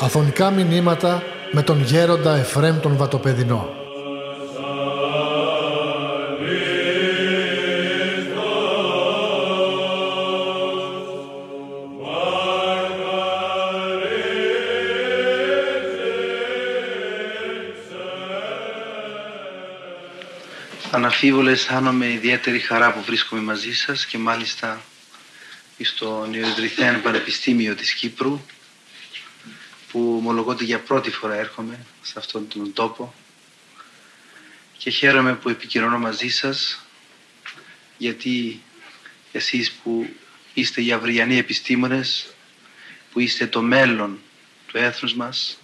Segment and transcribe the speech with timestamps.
[0.00, 1.22] Αφωνικά μηνύματα
[1.52, 3.68] με τον γέροντα Εφρέμ τον Βατοπεδινό.
[21.20, 24.82] Αναφίβολα αισθάνομαι ιδιαίτερη χαρά που βρίσκομαι μαζί σας και μάλιστα
[25.82, 28.40] στο Νεοεδρυθέν Πανεπιστήμιο της Κύπρου
[29.90, 33.14] που ομολογώ ότι για πρώτη φορά έρχομαι σε αυτόν τον τόπο.
[34.76, 36.84] Και χαίρομαι που επικοινωνώ μαζί σας
[37.96, 38.62] γιατί
[39.32, 40.14] εσείς που
[40.54, 42.26] είστε οι αυριανοί επιστήμονες
[43.12, 44.20] που είστε το μέλλον
[44.66, 45.58] του έθνους μας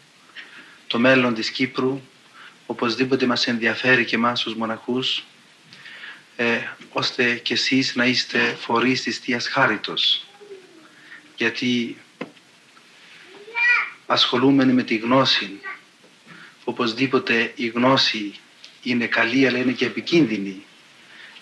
[0.86, 2.00] το μέλλον της Κύπρου
[2.66, 5.24] οπωσδήποτε μας ενδιαφέρει και εμάς τους μοναχούς
[6.36, 6.58] ε,
[6.92, 10.26] ώστε και εσείς να είστε φορείς της Θείας Χάριτος.
[11.36, 11.96] Γιατί
[14.06, 15.60] ασχολούμενοι με τη γνώση
[16.64, 18.34] οπωσδήποτε η γνώση
[18.82, 20.64] είναι καλή αλλά είναι και επικίνδυνη.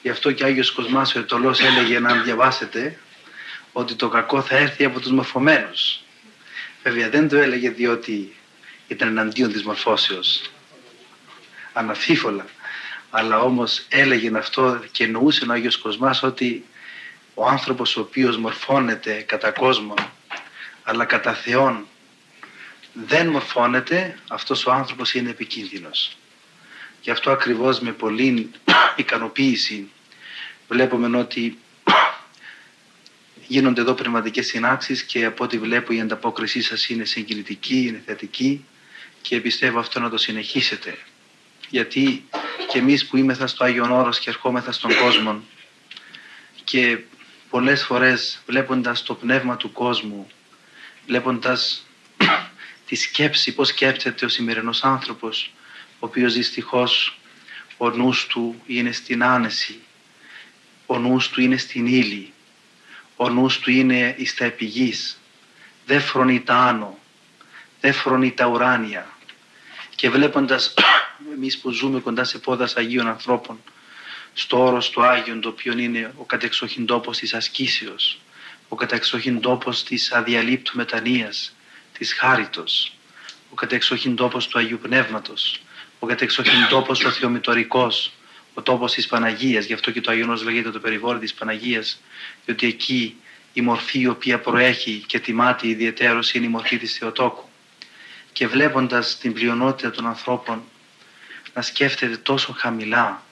[0.03, 2.99] Γι' αυτό και ο Άγιος Κοσμάς ο Ετωλός έλεγε να διαβάσετε
[3.73, 6.01] ότι το κακό θα έρθει από τους μορφωμένους.
[6.83, 8.35] Βέβαια δεν το έλεγε διότι
[8.89, 10.51] ήταν εναντίον της μορφώσεως.
[11.73, 12.47] Αναφίφολα
[13.15, 16.65] αλλά όμως έλεγε αυτό και εννοούσε ο Άγιος Κοσμάς ότι
[17.35, 19.95] ο άνθρωπος ο οποίος μορφώνεται κατά κόσμο
[20.83, 21.87] αλλά κατά Θεόν
[22.93, 26.17] δεν μορφώνεται, αυτός ο άνθρωπος είναι επικίνδυνος.
[27.01, 28.51] Γι' αυτό ακριβώς με πολύ
[28.97, 29.91] ικανοποίηση
[30.69, 31.59] βλέπουμε ότι
[33.47, 38.65] γίνονται εδώ πνευματικές συνάξεις και από ό,τι βλέπω η ανταπόκρισή σας είναι συγκινητική, είναι θετική
[39.23, 40.99] και πιστεύω αυτό να το συνεχίσετε.
[41.73, 42.29] Γιατί
[42.69, 45.43] και εμείς που είμεθα στο Άγιον Όρος και ερχόμεθα στον κόσμο
[46.65, 46.99] και
[47.51, 50.27] πολλές φορές βλέποντας το πνεύμα του κόσμου,
[51.07, 51.87] βλέποντας
[52.87, 55.53] τη σκέψη, πώς σκέφτεται ο σημερινός άνθρωπος,
[55.93, 57.19] ο οποίος δυστυχώς
[57.77, 59.81] ο νους του είναι στην άνεση,
[60.87, 62.33] ο νους του είναι στην ύλη,
[63.17, 65.21] ο νους του είναι εις τα επιγής,
[65.87, 66.99] δεν φρονεί τα άνω,
[67.81, 69.07] δεν φρονεί τα ουράνια.
[70.03, 70.75] Και βλέποντας
[71.35, 73.63] εμείς που ζούμε κοντά σε πόδας Αγίων ανθρώπων,
[74.33, 78.21] στο όρος του Άγιον, το οποίο είναι ο κατεξοχήν τόπος της ασκήσεως,
[78.69, 81.57] ο κατεξοχήν τόπος της αδιαλείπτου μετανοίας,
[81.99, 82.93] της χάριτος,
[83.51, 85.63] ο κατεξοχήν τόπος του Αγίου Πνεύματος,
[85.99, 88.13] ο κατεξοχήν τόπος ο θεομητορικός,
[88.55, 92.01] ο τόπος της Παναγίας, γι' αυτό και το Αγιονός λέγεται το περιβόλι της Παναγίας,
[92.45, 93.17] διότι εκεί
[93.53, 97.51] η μορφή η οποία προέχει και τιμάται ιδιαίτερος είναι η μορφή της Θεοτόκου.
[98.33, 100.63] Και βλέποντας την πλειονότητα των ανθρώπων
[101.55, 103.23] να σκέφτεται τόσο χαμηλά,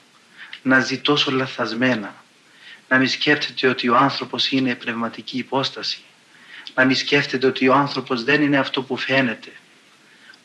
[0.63, 2.25] να ζει τόσο λαθασμένα,
[2.89, 6.01] να μην σκέφτεται ότι ο άνθρωπος είναι πνευματική υπόσταση,
[6.75, 9.53] να μην σκέφτεται ότι ο άνθρωπος δεν είναι αυτό που φαίνεται.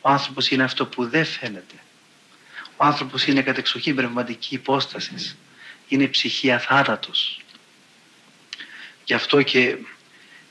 [0.00, 1.74] Ο άνθρωπος είναι αυτό που δεν φαίνεται.
[2.76, 5.36] Ο άνθρωπος είναι κατεξοχή πνευματική υπόστασης.
[5.88, 7.40] Είναι ψυχή αθάνατος.
[9.04, 9.76] Γι' αυτό και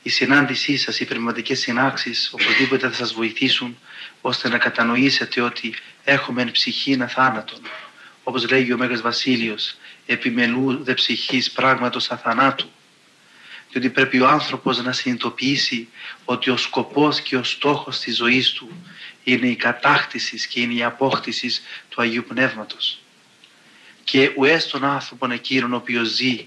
[0.06, 3.78] η συνάντησή σας, οι πνευματικές συνάξεις, οπωσδήποτε θα σας βοηθήσουν
[4.20, 5.74] ώστε να κατανοήσετε ότι
[6.04, 7.58] έχουμε ψυχή αθάνατον.
[8.22, 12.68] Όπως λέγει ο Μέγας Βασίλειος, επιμελού δε ψυχής πράγματος αθανάτου
[13.70, 15.88] διότι πρέπει ο άνθρωπος να συνειδητοποιήσει
[16.24, 18.84] ότι ο σκοπός και ο στόχος της ζωής του
[19.24, 22.98] είναι η κατάκτησης και είναι η απόκτησης του Αγίου Πνεύματος.
[24.04, 26.46] Και ουές τον άνθρωπον εκείνον ο οποίος ζει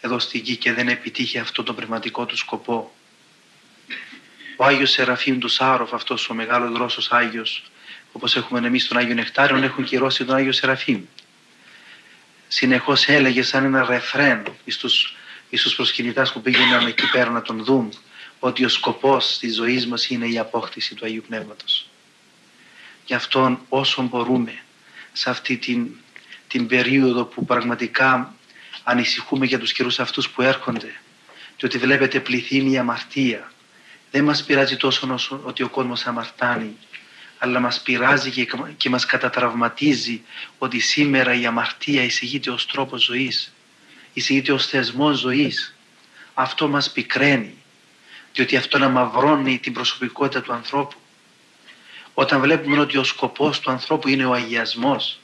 [0.00, 2.94] εδώ στη γη και δεν επιτύχει αυτό τον πνευματικό του σκοπό.
[4.60, 7.62] Ο Άγιος Σεραφείμ του Σάροφ, αυτός ο μεγάλος δρόσος Άγιος,
[8.12, 11.02] όπως έχουμε εμείς τον Άγιο Νεκτάριο, έχουν κυρώσει τον Άγιο Σεραφείμ.
[12.48, 15.16] Συνεχώς έλεγε σαν ένα ρεφρέν στους
[15.50, 17.92] ίσως προσκυνητάς που πήγαιναν εκεί πέρα να τον δουν
[18.38, 21.88] ότι ο σκοπός της ζωής μας είναι η απόκτηση του Αγίου Πνεύματος.
[23.04, 24.62] Γι' αυτόν όσο μπορούμε
[25.12, 25.88] σε αυτή την,
[26.48, 28.34] την περίοδο που πραγματικά
[28.82, 31.00] ανησυχούμε για τους καιρούς αυτούς που έρχονται
[31.56, 33.52] και ότι βλέπετε πληθύνει η αμαρτία.
[34.10, 36.76] Δεν μας πειράζει τόσο όσο ότι ο κόσμος αμαρτάνει
[37.38, 40.22] αλλά μας πειράζει και, και μας κατατραυματίζει
[40.58, 43.52] ότι σήμερα η αμαρτία εισηγείται ως τρόπος ζωής
[44.12, 45.74] εισηγείται ως θεσμός ζωής.
[46.34, 47.54] Αυτό μας πικραίνει,
[48.32, 50.96] διότι αυτό να μαυρώνει την προσωπικότητα του ανθρώπου.
[52.14, 55.20] Όταν βλέπουμε ότι ο σκοπός του ανθρώπου είναι ο αγιασμός,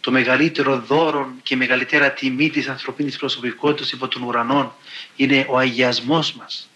[0.00, 4.72] το μεγαλύτερο δώρο και η μεγαλύτερα τιμή της ανθρωπίνης προσωπικότητας υπό των ουρανών
[5.16, 6.68] είναι ο αγιασμός μας.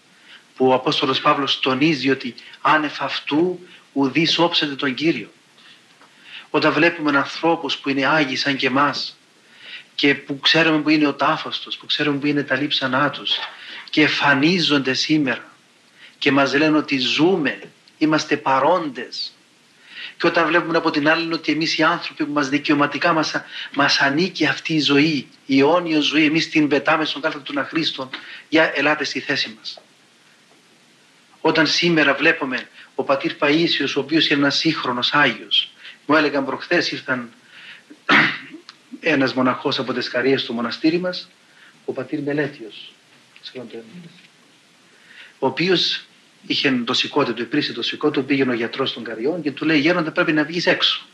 [0.61, 3.59] Που ο Απόστολος Παύλος τονίζει ότι άνευ αυτού
[3.93, 5.31] ουδής όψεται τον Κύριο.
[6.49, 9.17] Όταν βλέπουμε ανθρώπους που είναι άγιοι σαν και εμάς
[9.95, 13.31] και που ξέρουμε που είναι ο τάφος τους, που ξέρουμε που είναι τα λείψανά τους
[13.89, 15.51] και εμφανίζονται σήμερα
[16.17, 17.61] και μας λένε ότι ζούμε,
[17.97, 19.31] είμαστε παρόντες
[20.17, 23.33] και όταν βλέπουμε από την άλλη ότι εμείς οι άνθρωποι που μας δικαιωματικά μας,
[23.73, 28.09] μας ανήκει αυτή η ζωή, η αιώνια ζωή, εμείς την πετάμε στον κάλθο του Αχρήστον,
[28.49, 29.81] για ελάτε στη θέση μας.
[31.41, 35.71] Όταν σήμερα βλέπουμε ο πατήρ Παΐσιος, ο οποίος είναι ένας σύγχρονος Άγιος,
[36.05, 37.29] μου έλεγαν προχθές ήρθαν
[38.99, 41.29] ένας μοναχός από τις Καρίες στο μοναστήρι μας,
[41.85, 42.93] ο πατήρ Μελέτιος,
[45.39, 46.05] ο οποίος
[46.47, 49.65] είχε το σηκώτη του, υπήρξε το σηκώτη του, πήγαινε ο γιατρός των Καριών και του
[49.65, 51.05] λέει γέροντα πρέπει να βγεις έξω.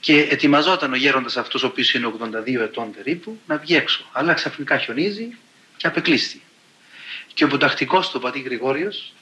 [0.00, 4.04] Και ετοιμαζόταν ο γέροντας αυτός, ο οποίος είναι 82 ετών περίπου, να βγει έξω.
[4.12, 5.36] Αλλά ξαφνικά χιονίζει
[5.76, 6.42] και απεκλείστη.
[7.34, 9.12] Και ο υποτακτικός του, ο πατήρ Γρηγόριος,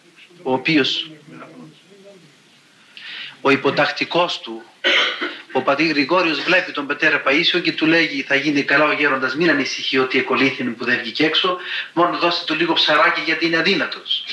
[0.43, 1.11] ο οποίος
[3.41, 4.63] ο υποτακτικός του,
[5.53, 9.35] ο πατήρ Γρηγόριος βλέπει τον πατέρα Παΐσιο και του λέει θα γίνει καλά ο γέροντας,
[9.35, 11.59] μην ανησυχεί ότι εκολύθινε που δεν βγήκε έξω,
[11.93, 14.25] μόνο δώστε του λίγο ψαράκι γιατί είναι αδύνατος.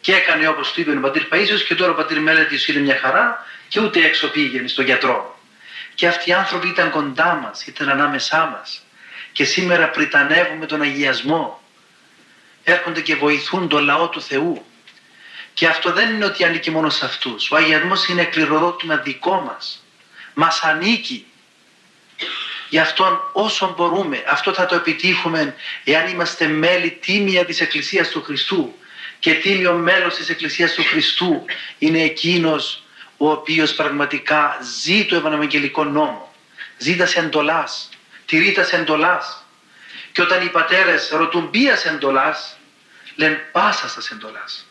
[0.00, 2.98] Και έκανε όπως του είπε ο πατήρ Παΐσιος και τώρα ο πατήρ Μέλετης είναι μια
[2.98, 5.40] χαρά και ούτε έξω πήγαινε στον γιατρό.
[5.94, 8.82] Και αυτοί οι άνθρωποι ήταν κοντά μας, ήταν ανάμεσά μας.
[9.32, 11.62] Και σήμερα πριτανεύουμε τον αγιασμό.
[12.64, 14.64] Έρχονται και βοηθούν τον λαό του Θεού.
[15.54, 17.50] Και αυτό δεν είναι ότι ανήκει μόνο σε αυτούς.
[17.50, 19.84] Ο αγιασμός είναι κληροδότημα δικό μας.
[20.34, 21.26] Μας ανήκει.
[22.68, 25.54] Γι' αυτό όσο μπορούμε, αυτό θα το επιτύχουμε
[25.84, 28.74] εάν είμαστε μέλη τίμια της Εκκλησίας του Χριστού.
[29.18, 31.44] Και τίμιο μέλος της Εκκλησίας του Χριστού
[31.78, 32.82] είναι εκείνος
[33.16, 36.34] ο οποίος πραγματικά ζει το Ευαγγελικό νόμο.
[36.78, 37.88] Ζει τας εντολάς,
[38.26, 39.46] τηρεί τας εντολάς.
[40.12, 42.58] Και όταν οι πατέρες ρωτούν ποια εντολάς,
[43.16, 44.66] λένε πάσα στα εντολάς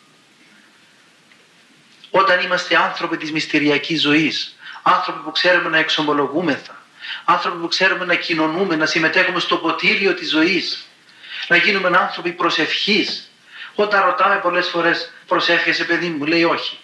[2.12, 6.82] όταν είμαστε άνθρωποι της μυστηριακής ζωής, άνθρωποι που ξέρουμε να εξομολογούμεθα,
[7.26, 10.86] άνθρωποι που ξέρουμε να κοινωνούμε, να συμμετέχουμε στο ποτήριο της ζωής,
[11.48, 13.32] να γίνουμε άνθρωποι προσευχής.
[13.76, 16.78] Όταν ρωτάμε πολλές φορές προσεύχεσαι παιδί μου, λέει όχι.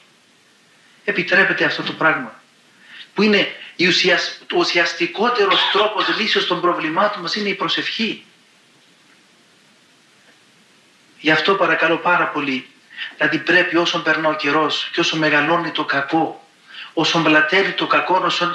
[1.03, 2.41] Επιτρέπεται αυτό το πράγμα
[3.13, 3.55] που είναι
[4.53, 8.25] ο ουσιαστικότερος τρόπος λύσεως των προβλημάτων μας είναι η προσευχή.
[11.19, 12.67] Γι' αυτό παρακαλώ πάρα πολύ
[13.17, 16.47] Δηλαδή πρέπει όσο περνά ο καιρός και όσο μεγαλώνει το κακό,
[16.93, 18.51] όσο μπλατεύει το κακό, όσο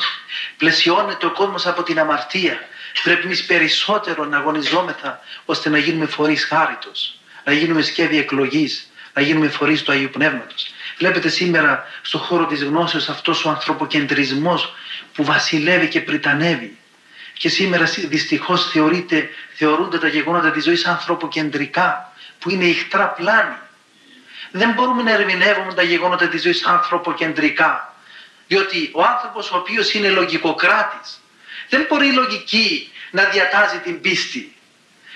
[0.57, 2.69] πλαισιώνεται ο κόσμος από την αμαρτία,
[3.03, 9.23] πρέπει εμείς περισσότερο να αγωνιζόμεθα ώστε να γίνουμε φορείς χάριτος, να γίνουμε σκεύη εκλογής, να
[9.23, 10.75] γίνουμε φορείς του Αγίου Πνεύματος.
[10.99, 14.75] Βλέπετε σήμερα στον χώρο της γνώση αυτός ο ανθρωποκεντρισμός
[15.15, 16.77] που βασιλεύει και πριτανεύει.
[17.33, 18.71] Και σήμερα δυστυχώς
[19.55, 23.57] θεωρούνται τα γεγονότα της ζωής ανθρωποκεντρικά, που είναι ηχτρά πλάνη
[24.53, 27.95] δεν μπορούμε να ερμηνεύουμε τα γεγονότα της ζωής ανθρωποκεντρικά.
[28.47, 31.21] Διότι ο άνθρωπος ο οποίος είναι λογικοκράτης
[31.69, 34.55] δεν μπορεί η λογική να διατάζει την πίστη.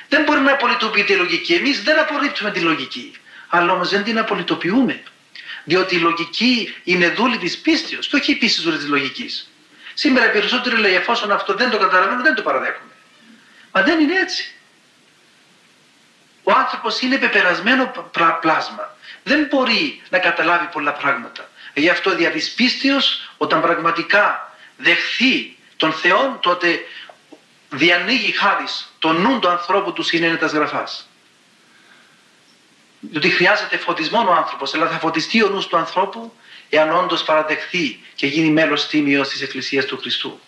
[0.09, 1.53] Δεν μπορεί να απολυτοποιεί τη λογική.
[1.53, 3.15] Εμείς δεν απορρίπτουμε τη λογική.
[3.49, 5.03] Αλλά όμως δεν την απολυτοποιούμε.
[5.65, 9.51] Διότι η λογική είναι δούλη της πίστης και όχι η πίστη δούλη της λογικής.
[9.95, 12.93] Σήμερα οι περισσότεροι λέει εφόσον αυτό δεν το καταλαβαίνω δεν το παραδέχομαι.
[13.73, 14.56] Μα δεν είναι έτσι.
[16.49, 17.93] Ο άνθρωπος είναι πεπερασμένο
[18.41, 21.51] πλάσμα δεν μπορεί να καταλάβει πολλά πράγματα.
[21.75, 26.81] Γι' αυτό δια της πίστεως όταν πραγματικά δεχθεί τον Θεό τότε
[27.71, 31.09] διανοίγει χάρις το νου του ανθρώπου του συνένετας γραφάς.
[33.01, 36.33] Διότι χρειάζεται φωτισμό ο άνθρωπος, αλλά θα φωτιστεί ο νους του ανθρώπου
[36.69, 40.41] εάν όντως παραδεχθεί και γίνει μέλος τίμιος της Εκκλησίας του Χριστού.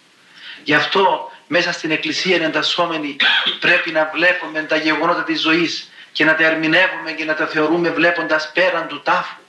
[0.65, 3.17] Γι' αυτό μέσα στην Εκκλησία εντασσόμενη
[3.61, 5.88] πρέπει να βλέπουμε τα γεγονότα της ζωής
[6.19, 9.41] και να τα ερμηνεύουμε και να τα θεωρούμε βλέποντας πέραν του τάφου.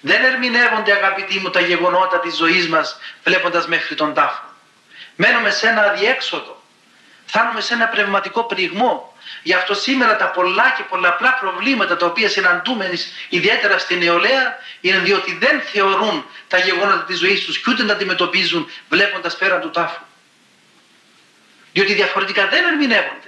[0.00, 4.42] Δεν ερμηνεύονται αγαπητοί μου τα γεγονότα της ζωής μας βλέποντας μέχρι τον τάφο.
[5.16, 6.62] Μένουμε σε ένα αδιέξοδο.
[7.26, 9.16] Φτάνουμε σε ένα πνευματικό πληγμό.
[9.42, 12.90] Γι' αυτό σήμερα τα πολλά και πολλαπλά προβλήματα τα οποία συναντούμε
[13.28, 17.92] ιδιαίτερα στην νεολαία είναι διότι δεν θεωρούν τα γεγονότα της ζωής τους και ούτε να
[17.92, 20.02] αντιμετωπίζουν βλέποντας πέραν του τάφου.
[21.72, 23.27] Διότι διαφορετικά δεν ερμηνεύονται.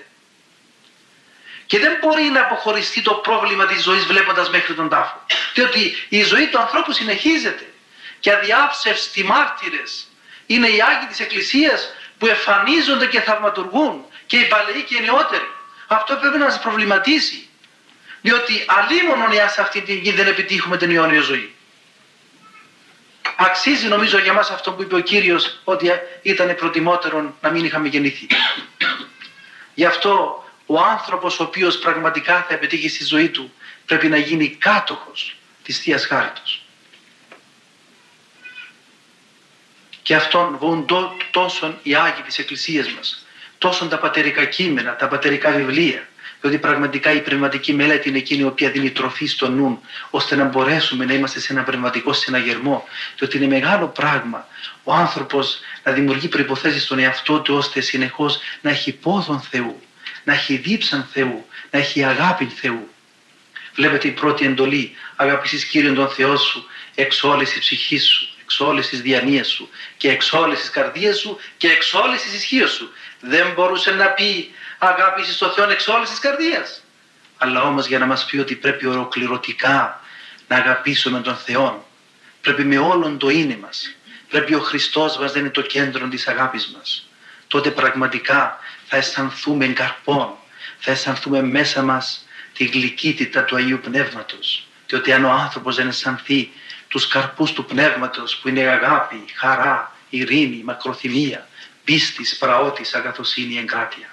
[1.71, 5.25] Και δεν μπορεί να αποχωριστεί το πρόβλημα της ζωής βλέποντας μέχρι τον τάφο.
[5.55, 7.73] Διότι η ζωή του ανθρώπου συνεχίζεται.
[8.21, 10.09] Και αδιάψευστη μάρτυρες
[10.47, 15.49] είναι οι Άγιοι της Εκκλησίας που εμφανίζονται και θαυματουργούν και οι παλαιοί και οι νεότεροι.
[15.87, 17.49] Αυτό πρέπει να μας προβληματίσει.
[18.21, 21.55] Διότι αλλήμον εάν σε αυτή την γη δεν επιτύχουμε την αιώνια ζωή.
[23.37, 25.91] Αξίζει νομίζω για μας αυτό που είπε ο Κύριος ότι
[26.23, 28.27] ήταν προτιμότερο να μην είχαμε γεννηθεί.
[29.75, 33.53] Γι' αυτό ο άνθρωπος ο οποίος πραγματικά θα επιτύχει στη ζωή του
[33.87, 36.65] πρέπει να γίνει κάτοχος της Θείας Χάριτος.
[40.03, 40.87] Και αυτόν βοούν
[41.31, 43.27] τόσο οι Άγιοι της Εκκλησίας μας
[43.59, 46.09] τόσο τα πατερικά κείμενα, τα πατερικά βιβλία,
[46.41, 50.45] διότι πραγματικά η πνευματική μελέτη είναι εκείνη η οποία δίνει τροφή στο νου, ώστε να
[50.45, 52.85] μπορέσουμε να είμαστε σε ένα πνευματικό συναγερμό.
[53.19, 54.47] Διότι είναι μεγάλο πράγμα
[54.85, 59.81] ο άνθρωπος να δημιουργεί προποθέσει στον εαυτό του, ώστε συνεχώς να έχει πόδον Θεού,
[60.25, 62.89] να έχει δίψαν Θεού, να έχει αγάπη Θεού.
[63.75, 68.61] Βλέπετε η πρώτη εντολή, αγαπήσεις Κύριον τον Θεό σου, εξ όλης της ψυχής σου, εξ
[68.61, 72.73] όλης της διανοίας σου και εξ όλης της καρδίας σου και εξ όλης της ισχύως
[72.73, 72.93] σου.
[73.21, 76.83] Δεν μπορούσε να πει αγάπηση στο Θεό εξ όλης της καρδίας.
[77.39, 80.01] Αλλά όμως για να μας πει ότι πρέπει ολοκληρωτικά
[80.49, 81.89] να αγαπήσουμε τον Θεό,
[82.41, 83.97] πρέπει με όλον το είναι μας,
[84.29, 87.10] πρέπει ο Χριστός μας να είναι το κέντρο της αγάπης μας,
[87.51, 90.35] τότε πραγματικά θα αισθανθούμε καρπών,
[90.79, 94.67] θα αισθανθούμε μέσα μας τη γλυκύτητα του Αγίου Πνεύματος.
[94.87, 96.51] Διότι αν ο άνθρωπος δεν αισθανθεί
[96.89, 101.49] τους καρπούς του Πνεύματος που είναι αγάπη, χαρά, ειρήνη, μακροθυμία,
[101.85, 104.09] πίστης, πραότης, αγαθοσύνη, εγκράτεια.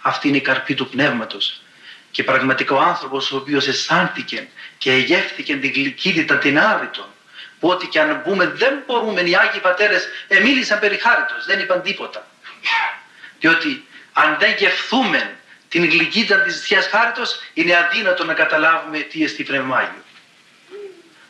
[0.00, 1.62] Αυτή είναι η καρπή του Πνεύματος.
[2.10, 7.06] Και πραγματικά ο άνθρωπος ο οποίος αισθάνθηκε και εγεύθηκε την γλυκύτητα την άρρητον,
[7.60, 11.82] που ό,τι και αν πούμε δεν μπορούμε, οι Άγιοι Πατέρες εμίλησαν περί χάριτος, δεν είπαν
[11.82, 12.27] τίποτα.
[13.40, 15.36] Διότι αν δεν γευθούμε
[15.68, 20.04] την γλυκύτητα της Θείας Χάριτος είναι αδύνατο να καταλάβουμε τι εστί Πνευμάγιο.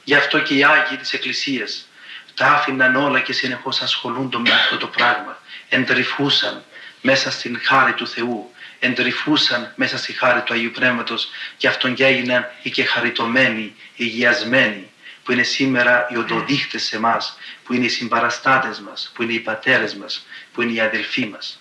[0.05, 1.89] Γι' αυτό και οι Άγιοι της Εκκλησίας
[2.35, 5.43] τα άφηναν όλα και συνεχώς ασχολούνται με αυτό το πράγμα.
[5.69, 6.65] Εντρυφούσαν
[7.01, 12.07] μέσα στην χάρη του Θεού, εντρυφούσαν μέσα στη χάρη του Αγίου Πνεύματος και αυτόν και
[12.07, 14.91] έγιναν οι και χαριτωμένοι, υγιασμένοι,
[15.29, 17.17] που είναι σήμερα οι οντοδείχτες σε εμά,
[17.65, 21.61] που είναι οι συμπαραστάτες μας, που είναι οι πατέρες μας, που είναι οι αδελφοί μας.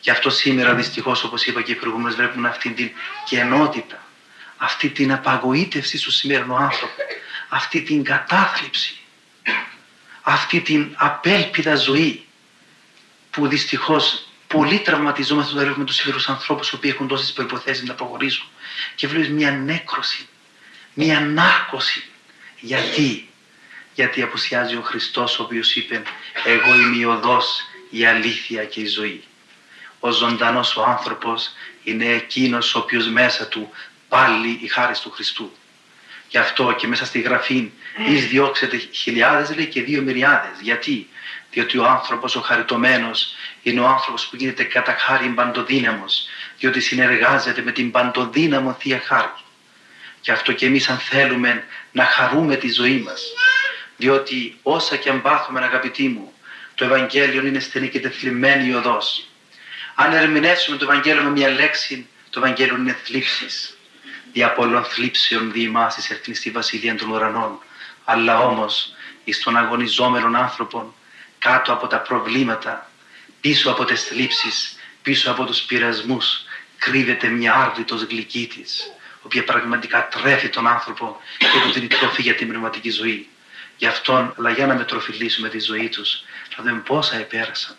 [0.00, 2.90] Γι' αυτό σήμερα δυστυχώς όπως είπα και προηγούμενος βλέπουμε αυτή την
[3.24, 4.02] κενότητα,
[4.56, 6.94] αυτή την απαγοήτευση στο σημερινό άνθρωπο,
[7.48, 8.96] αυτή την κατάθλιψη,
[10.22, 12.26] αυτή την απέλπιδα ζωή
[13.30, 17.94] που δυστυχώς πολύ τραυματιζόμαστε όταν βλέπουμε τους σημερινούς ανθρώπους οι οποίοι έχουν τόσες προϋποθέσεις να
[17.94, 18.46] προχωρήσουν
[18.94, 20.28] και βλέπεις μια νέκρωση,
[20.94, 22.04] μια νάρκωση.
[22.60, 23.28] Γιατί,
[23.94, 26.02] γιατί απουσιάζει ο Χριστός ο οποίος είπε
[26.44, 29.24] εγώ είμαι η οδός, η αλήθεια και η ζωή
[30.00, 31.50] ο ζωντανός ο άνθρωπος
[31.82, 33.70] είναι εκείνος ο οποίος μέσα του
[34.08, 35.52] πάλι η χάρη του Χριστού.
[36.28, 37.70] Γι' αυτό και μέσα στη γραφή
[38.08, 40.60] εις διώξετε χιλιάδες λέει και δύο μυριάδες.
[40.60, 41.08] Γιατί;
[41.50, 46.26] Διότι ο άνθρωπος ο χαριτωμένος είναι ο άνθρωπος που γίνεται κατά χάρη παντοδύναμος.
[46.58, 49.32] Διότι συνεργάζεται με την παντοδύναμο Θεία Χάρη.
[50.20, 53.22] Γι' αυτό και εμείς αν θέλουμε να χαρούμε τη ζωή μας.
[53.96, 56.32] Διότι όσα και αν πάθουμε αγαπητοί μου,
[56.74, 59.28] το Ευαγγέλιο είναι στενή και τεθλιμμένη οδός.
[59.94, 63.78] Αν ερμηνεύσουμε το Ευαγγέλιο με μια λέξη, το Ευαγγέλιο είναι θλίψεις.
[64.32, 67.58] Δια πολλών θλίψεων διημάσεις έρθει στη βασιλεία των ουρανών.
[68.04, 70.94] Αλλά όμως, εις των αγωνιζόμενων άνθρωπων,
[71.38, 72.90] κάτω από τα προβλήματα,
[73.40, 76.44] πίσω από τις θλίψεις, πίσω από τους πειρασμούς,
[76.78, 78.90] κρύβεται μια άρδιτος γλυκύτης,
[79.22, 83.28] οποία πραγματικά τρέφει τον άνθρωπο και του δίνει τροφή για την πνευματική ζωή.
[83.76, 86.22] Γι' αυτόν, αλλά για να μετροφιλήσουμε τη ζωή τους,
[86.56, 87.76] θα δούμε πόσα επέρασαν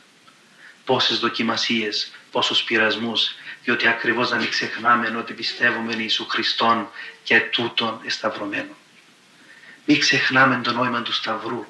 [0.85, 6.89] πόσες δοκιμασίες, πόσους πειρασμούς, διότι ακριβώς να μην ξεχνάμε ότι πιστεύουμε εν Ιησού Χριστόν
[7.23, 8.75] και τούτον εσταυρωμένο.
[9.85, 11.65] Μην ξεχνάμε το νόημα του Σταυρού.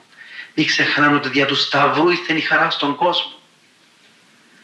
[0.56, 3.40] Μην ξεχνάμε ότι δια του Σταυρού ήρθε η χαρά στον κόσμο.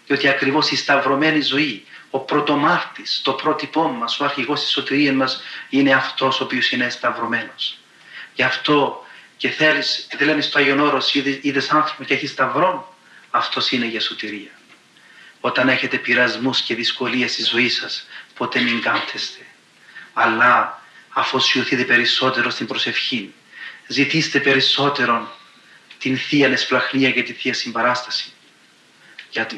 [0.05, 5.41] Διότι ακριβώς η σταυρωμένη ζωή, ο πρωτομάρτης, το πρότυπό μας, ο αρχηγός της σωτηρίας μας
[5.69, 7.77] είναι αυτός ο οποίος είναι σταυρωμένος.
[8.33, 9.05] Γι' αυτό
[9.37, 12.85] και θέλεις, και λένε στο Άγιον Όρος, είδες άνθρωπο και έχεις σταυρόν,
[13.29, 14.51] αυτός είναι για σωτηρία.
[15.39, 19.45] Όταν έχετε πειρασμούς και δυσκολίες στη ζωή σας, ποτέ μην κάθεστε.
[20.13, 23.33] Αλλά αφοσιωθείτε περισσότερο στην προσευχή.
[23.87, 25.35] Ζητήστε περισσότερο
[25.97, 28.31] την Θεία Εσπλαχνία και τη Θεία Συμπαράσταση.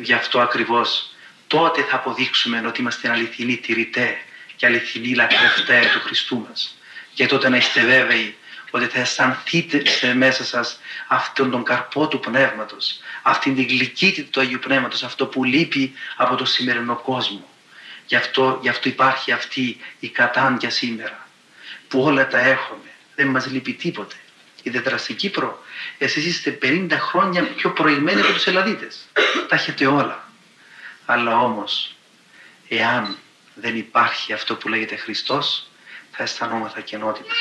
[0.02, 1.14] Γι' αυτό ακριβώς
[1.50, 4.18] τότε θα αποδείξουμε ότι είμαστε αληθινοί τηρητέ
[4.56, 6.78] και αληθινοί λατρευτέ του Χριστού μας.
[7.14, 8.36] Και τότε να είστε βέβαιοι
[8.72, 14.60] ότι θα αισθανθείτε μέσα σας αυτόν τον καρπό του Πνεύματος, αυτήν την γλυκύτητα του Αγίου
[14.60, 17.48] Πνεύματος, αυτό που λείπει από το σημερινό κόσμο.
[18.06, 21.28] Γι' αυτό, γι αυτό υπάρχει αυτή η κατάντια σήμερα,
[21.88, 24.16] που όλα τα έχουμε, δεν μας λείπει τίποτε.
[24.64, 25.64] Ιδιαίτερα στην Κύπρο,
[25.98, 29.08] εσείς είστε 50 χρόνια πιο προηγμένοι από τους Ελλαδίτες.
[29.48, 30.29] Τα έχετε όλα.
[31.12, 31.96] Αλλά όμως,
[32.68, 33.18] εάν
[33.56, 35.68] δεν υπάρχει αυτό που λέγεται Χριστός,
[36.12, 37.34] θα αισθανόμαστε κενότητα.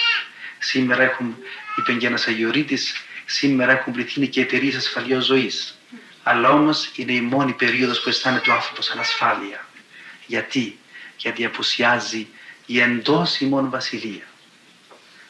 [0.58, 1.36] Σήμερα έχουν,
[1.76, 2.78] είπε και ένα Αγιορείτη,
[3.24, 5.78] σήμερα έχουν πληθύνει και εταιρείες ασφαλεία ζωής.
[6.22, 9.66] Αλλά όμως είναι η μόνη περίοδος που αισθάνεται ο άνθρωπος ανασφάλεια.
[10.26, 10.78] Γιατί,
[11.16, 12.26] γιατί απουσιάζει
[12.66, 14.26] η εντός ημών βασιλεία.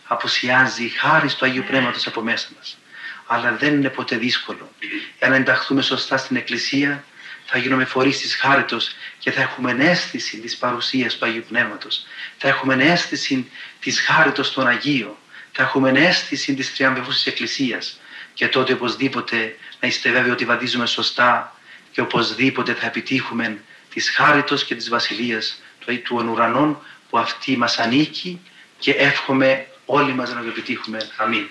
[0.05, 2.79] Απουσιάζει η χάρη του Αγίου Πνεύματος από μέσα μας.
[3.27, 4.73] Αλλά δεν είναι ποτέ δύσκολο.
[5.19, 7.05] Για να ενταχθούμε σωστά στην Εκκλησία
[7.51, 12.07] θα γίνουμε φορείς της χάριτος και θα έχουμε αίσθηση της παρουσίας του Αγίου Πνεύματος.
[12.37, 13.51] Θα έχουμε αίσθηση
[13.81, 15.17] της χάριτος των Αγίων.
[15.53, 18.01] Θα έχουμε αίσθηση της τριαμβευούσης Εκκλησίας.
[18.35, 21.57] Και τότε οπωσδήποτε να είστε βέβαιοι ότι βαδίζουμε σωστά
[21.91, 27.79] και οπωσδήποτε θα επιτύχουμε της χάριτος και της βασιλείας του, του ουρανών που αυτή μας
[27.79, 28.41] ανήκει
[28.79, 31.11] και εύχομαι όλοι μας να το επιτύχουμε.
[31.17, 31.49] Αμήν.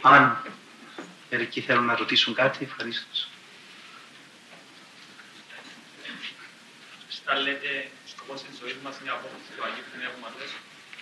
[0.00, 0.42] Αν
[1.30, 3.29] μερικοί θέλουν να ρωτήσουν κάτι, ευχαριστώ.
[7.30, 10.50] Στα λέτε, σκοπός της ζωής μας είναι η απόκτηση του Αγίου Πνεύματος.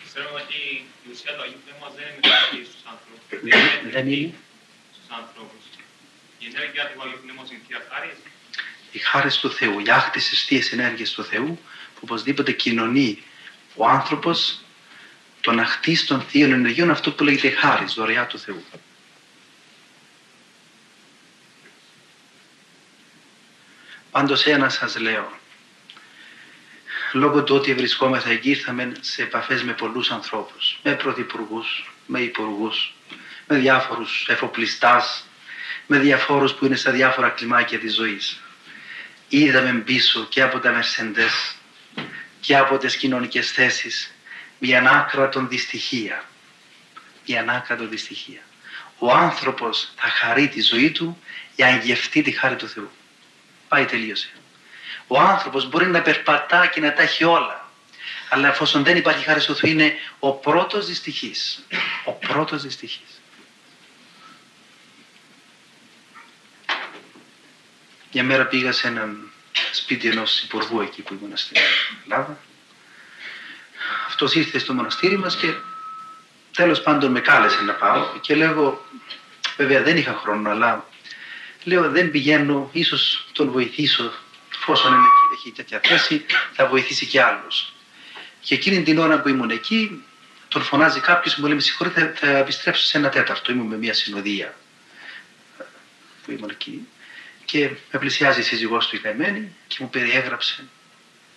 [0.08, 0.58] Ξέρουμε ότι
[1.04, 3.26] η ουσία του Αγίου Πνεύματος δεν είναι στους ανθρώπους.
[3.94, 4.35] Δεν είναι.
[4.94, 5.62] Στους ανθρώπους.
[6.42, 8.11] Η ενέργεια του Αγίου Πνεύματος είναι θεία χάρη.
[8.99, 11.50] Η χάρη του Θεού, η άχτη αιστείε ενέργειες του Θεού,
[11.94, 13.11] που οπωσδήποτε κοινωνεί
[13.80, 14.38] ο άνθρωπος
[15.40, 18.64] τον αχτή των θείων ενεργειών, αυτό που λέγεται χάρη, δωρεά του Θεού.
[24.11, 25.38] Πάντως ένα σας λέω,
[27.12, 32.94] λόγω του ότι βρισκόμεθα εκεί ήρθαμε σε επαφές με πολλούς ανθρώπους, με πρωθυπουργούς, με υπουργούς,
[33.46, 35.26] με διάφορους εφοπλιστάς,
[35.86, 38.42] με διαφόρους που είναι στα διάφορα κλιμάκια της ζωής.
[39.28, 41.56] Είδαμε πίσω και από τα Μερσεντές
[42.40, 44.12] και από τις κοινωνικές θέσεις
[44.58, 46.24] μια άκρατον δυστυχία.
[47.26, 48.40] Μια άκρατον δυστυχία.
[48.98, 51.22] Ο άνθρωπος θα χαρεί τη ζωή του
[51.56, 52.90] για να γευτεί τη χάρη του Θεού.
[53.68, 54.30] Πάει τελείωσε.
[55.08, 57.70] Ο άνθρωπος μπορεί να περπατά και να τα έχει όλα.
[58.28, 61.66] Αλλά εφόσον δεν υπάρχει χάρη του Θεού είναι ο πρώτος δυστυχής.
[62.04, 63.20] Ο πρώτος δυστυχής.
[68.12, 69.30] Μια μέρα πήγα σε έναν
[69.72, 71.56] σπίτι ενός υπουργού εκεί που ήμουν στην
[72.04, 72.38] Ελλάδα.
[74.06, 75.54] Αυτός ήρθε στο μοναστήρι μας και
[76.52, 78.84] τέλος πάντων με κάλεσε να πάω και λέω
[79.56, 80.86] βέβαια δεν είχα χρόνο αλλά
[81.64, 84.12] λέω δεν πηγαίνω ίσως τον βοηθήσω
[84.72, 87.72] εφόσον έχει τέτοια θέση θα βοηθήσει και άλλους.
[88.40, 90.04] Και εκείνη την ώρα που ήμουν εκεί
[90.49, 93.52] τον φωνάζει κάποιος και μου λέει με συγχωρείτε θα, θα επιστρέψω σε ένα τέταρτο.
[93.52, 94.54] Ήμουν με μια συνοδεία
[96.25, 96.88] που ήμουν εκεί
[97.45, 100.64] και με πλησιάζει η σύζυγός του η καημένη και μου περιέγραψε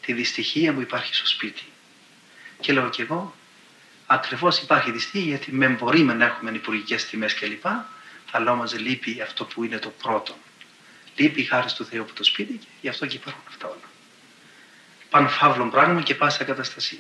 [0.02, 1.64] τη δυστυχία που υπάρχει στο σπίτι.
[2.60, 3.36] Και λέω και εγώ,
[4.06, 7.66] ακριβώς υπάρχει δυστυχία γιατί με μπορεί να έχουμε υπουργικές τιμές κλπ.
[8.32, 10.38] Αλλά όμως λείπει αυτό που είναι το πρώτο.
[11.16, 13.90] Λείπει η χάρη του Θεού από το σπίτι και γι' αυτό και υπάρχουν αυτά όλα.
[15.10, 17.00] Παν φαύλων πράγμα και πάσα καταστασία.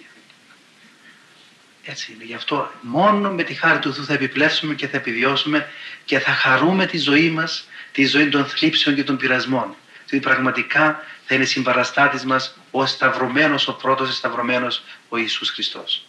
[1.83, 2.23] Έτσι είναι.
[2.23, 5.69] Γι' αυτό μόνο με τη χάρη του Θεού θα επιπλέψουμε και θα επιβιώσουμε
[6.05, 9.75] και θα χαρούμε τη ζωή μας τη ζωή των θλίψεων και των πειρασμών.
[10.05, 16.05] Διότι πραγματικά θα είναι συμπαραστάτης μας ο σταυρωμένος, ο πρώτος σταυρωμένος ο Ιησούς Χριστός.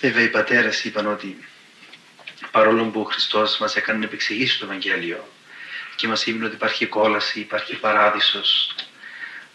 [0.00, 1.48] Βέβαια οι πατέρες είπαν ότι
[2.50, 5.28] παρόλο που ο Χριστός μας έκανε να επεξηγήσει το Ευαγγέλιο
[5.96, 8.74] και μας είπε ότι υπάρχει κόλαση, υπάρχει παράδεισος,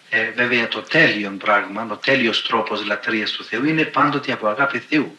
[0.10, 4.80] ε, βέβαια το τέλειο πράγμα, ο τέλειος τρόπος λατρείας του Θεού είναι πάντοτε από αγάπη
[4.80, 5.17] Θεού.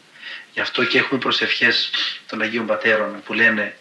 [0.52, 1.90] Γι' αυτό και έχουμε προσευχές
[2.26, 3.76] των Αγίων Πατέρων που λένε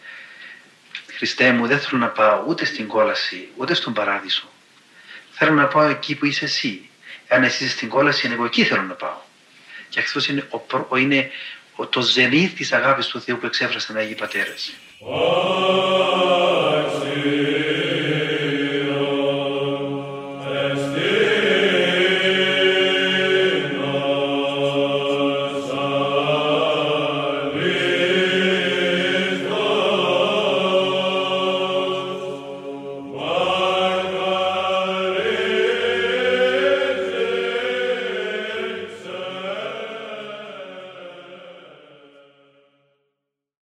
[1.22, 4.50] Χριστέ μου δεν θέλω να πάω ούτε στην κόλαση ούτε στον παράδεισο.
[5.32, 6.90] Θέλω να πάω εκεί που είσαι εσύ.
[7.28, 9.22] Αν εσύ είσαι στην κόλαση, εγώ εκεί θέλω να πάω.
[9.90, 10.48] Και αυτός είναι,
[10.90, 11.32] ο, είναι
[11.76, 14.74] ο, το ζενήθ της αγάπης του Θεού που εξέφρασαν οι Αγίοι Πατέρες.